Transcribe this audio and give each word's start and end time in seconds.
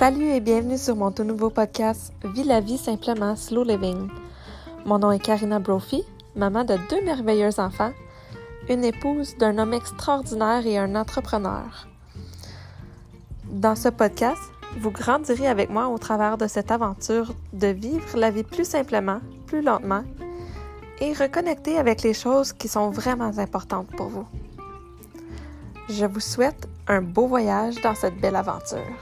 Salut 0.00 0.30
et 0.30 0.40
bienvenue 0.40 0.78
sur 0.78 0.96
mon 0.96 1.10
tout 1.10 1.24
nouveau 1.24 1.50
podcast 1.50 2.14
Vie 2.24 2.44
la 2.44 2.60
vie 2.60 2.78
simplement 2.78 3.36
slow 3.36 3.64
living. 3.64 4.08
Mon 4.86 4.98
nom 4.98 5.12
est 5.12 5.18
Karina 5.18 5.58
Brophy, 5.58 6.04
maman 6.34 6.64
de 6.64 6.78
deux 6.88 7.04
merveilleux 7.04 7.60
enfants, 7.60 7.92
une 8.70 8.82
épouse 8.82 9.36
d'un 9.36 9.58
homme 9.58 9.74
extraordinaire 9.74 10.66
et 10.66 10.78
un 10.78 10.96
entrepreneur. 10.96 11.86
Dans 13.44 13.76
ce 13.76 13.90
podcast, 13.90 14.40
vous 14.78 14.90
grandirez 14.90 15.48
avec 15.48 15.68
moi 15.68 15.88
au 15.88 15.98
travers 15.98 16.38
de 16.38 16.46
cette 16.46 16.70
aventure 16.70 17.34
de 17.52 17.66
vivre 17.66 18.16
la 18.16 18.30
vie 18.30 18.42
plus 18.42 18.64
simplement, 18.64 19.20
plus 19.44 19.60
lentement 19.60 20.04
et 21.02 21.12
reconnecter 21.12 21.76
avec 21.76 22.00
les 22.00 22.14
choses 22.14 22.54
qui 22.54 22.68
sont 22.68 22.88
vraiment 22.88 23.38
importantes 23.38 23.90
pour 23.98 24.08
vous. 24.08 24.26
Je 25.90 26.06
vous 26.06 26.20
souhaite 26.20 26.66
un 26.88 27.02
beau 27.02 27.26
voyage 27.26 27.82
dans 27.82 27.94
cette 27.94 28.18
belle 28.18 28.36
aventure. 28.36 28.96